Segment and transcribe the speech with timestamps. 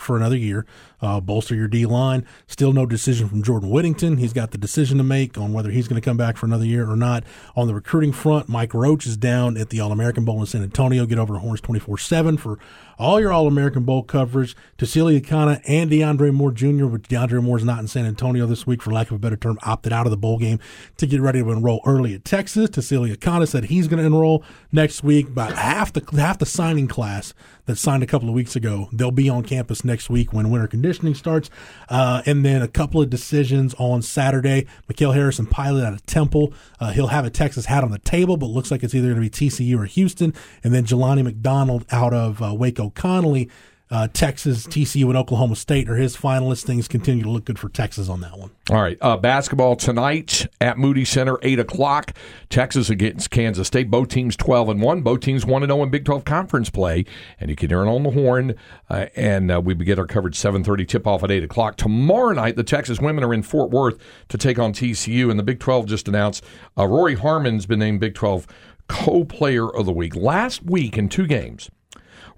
[0.00, 0.66] for another year.
[1.02, 2.26] Uh, bolster your D line.
[2.46, 4.18] Still no decision from Jordan Whittington.
[4.18, 6.66] He's got the decision to make on whether he's going to come back for another
[6.66, 7.24] year or not.
[7.56, 10.62] On the recruiting front, Mike Roach is down at the All American Bowl in San
[10.62, 11.06] Antonio.
[11.06, 12.58] Get over to Horns 24 7 for
[12.98, 14.54] all your All American Bowl coverage.
[14.76, 18.82] Tausili Akana and DeAndre Moore Jr., but DeAndre Moore's not in San Antonio this week,
[18.82, 20.60] for lack of a better term, opted out of the bowl game
[20.98, 22.68] to get ready to enroll early at Texas.
[22.68, 25.28] Tausili Akana said he's going to enroll next week.
[25.28, 27.32] About half the half the signing class
[27.64, 30.66] that signed a couple of weeks ago, they'll be on campus next week when winter
[30.68, 31.50] conditioning starts.
[31.88, 34.66] Uh, and then a couple of decisions on Saturday.
[34.88, 36.54] Mikhail Harrison Pilot out of Temple.
[36.78, 39.22] Uh, he'll have a Texas hat on the table, but looks like it's either going
[39.22, 40.32] to be TCU or Houston.
[40.62, 43.50] And then Jelani McDonald out of uh, Waco Connally
[43.90, 46.62] uh, Texas, TCU, and Oklahoma State are his finalists.
[46.64, 48.50] Things continue to look good for Texas on that one.
[48.70, 48.96] All right.
[49.00, 52.12] Uh, basketball tonight at Moody Center, 8 o'clock.
[52.50, 53.90] Texas against Kansas State.
[53.90, 55.02] Both teams 12 and 1.
[55.02, 57.04] Both teams 1 and 0 in Big 12 conference play.
[57.40, 58.54] And you can hear it on the horn.
[58.88, 61.76] Uh, and uh, we begin our coverage 7.30 tip off at 8 o'clock.
[61.76, 63.98] Tomorrow night, the Texas women are in Fort Worth
[64.28, 65.30] to take on TCU.
[65.30, 66.44] And the Big 12 just announced
[66.78, 68.46] uh, Rori Harmon's been named Big 12
[68.86, 70.14] co player of the week.
[70.14, 71.70] Last week in two games,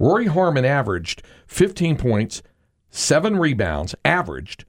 [0.00, 2.42] Rori Harmon averaged 15 points,
[2.88, 4.64] seven rebounds, averaged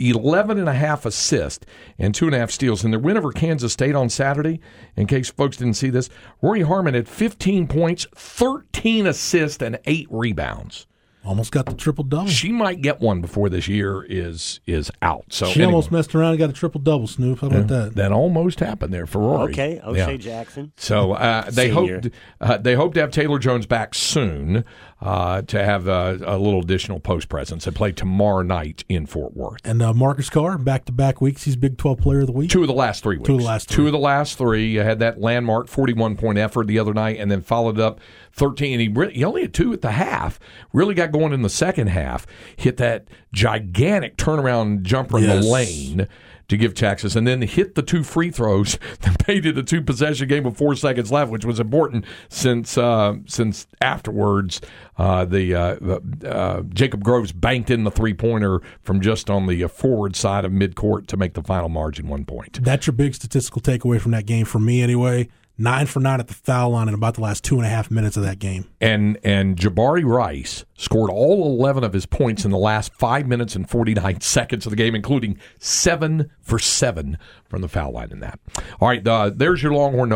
[0.00, 1.64] 11 and a half assists
[1.96, 2.84] and two and a half steals.
[2.84, 4.60] In their win over Kansas State on Saturday,
[4.96, 6.10] in case folks didn't see this,
[6.42, 10.88] Rori Harmon had 15 points, 13 assists, and eight rebounds.
[11.28, 12.28] Almost got the triple double.
[12.28, 15.26] She might get one before this year is is out.
[15.28, 15.66] So she anyway.
[15.66, 17.06] almost messed around and got a triple double.
[17.06, 17.94] Snoop, how about yeah, that?
[17.96, 19.52] That almost happened there for Rori.
[19.52, 20.16] Okay, O'Shea yeah.
[20.16, 20.72] Jackson.
[20.76, 22.06] So uh, they hope
[22.40, 24.64] uh, they hope to have Taylor Jones back soon
[25.00, 27.64] uh, to have a, a, little additional post presence.
[27.64, 29.60] They play tomorrow night in Fort Worth.
[29.64, 32.50] And uh, Marcus Carr, back to back weeks, he's Big 12 Player of the Week.
[32.50, 33.26] Two of the last three weeks.
[33.26, 33.76] Two of the last three.
[33.76, 34.66] Two of the last three.
[34.66, 38.00] You had that landmark 41 point effort the other night and then followed up
[38.32, 38.72] 13.
[38.72, 40.40] And he, really, he only had two at the half.
[40.72, 42.26] Really got going in the second half.
[42.56, 45.34] Hit that gigantic turnaround jumper yes.
[45.34, 46.08] in the lane
[46.48, 49.82] to give Texas, and then hit the two free throws that made it a two
[49.82, 54.60] possession game with four seconds left, which was important since uh, since afterwards
[54.96, 59.62] uh, the uh, uh Jacob Groves banked in the three pointer from just on the
[59.62, 62.62] uh, forward side of midcourt to make the final margin one point.
[62.62, 66.28] That's your big statistical takeaway from that game for me, anyway nine for nine at
[66.28, 68.66] the foul line in about the last two and a half minutes of that game.
[68.80, 73.56] And and Jabari Rice scored all eleven of his points in the last five minutes
[73.56, 77.18] and forty nine seconds of the game, including seven for seven
[77.48, 78.38] from the foul line in that.
[78.80, 80.06] All right, uh, there's your Longhorn.